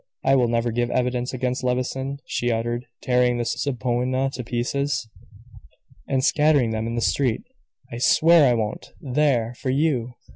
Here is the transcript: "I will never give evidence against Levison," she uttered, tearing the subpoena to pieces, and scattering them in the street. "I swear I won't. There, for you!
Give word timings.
"I 0.23 0.33
will 0.33 0.47
never 0.47 0.71
give 0.71 0.89
evidence 0.89 1.31
against 1.31 1.63
Levison," 1.63 2.21
she 2.25 2.49
uttered, 2.51 2.87
tearing 3.03 3.37
the 3.37 3.45
subpoena 3.45 4.31
to 4.33 4.43
pieces, 4.43 5.07
and 6.07 6.25
scattering 6.25 6.71
them 6.71 6.87
in 6.87 6.95
the 6.95 7.01
street. 7.01 7.43
"I 7.93 7.99
swear 7.99 8.49
I 8.49 8.55
won't. 8.55 8.93
There, 8.99 9.53
for 9.59 9.69
you! 9.69 10.15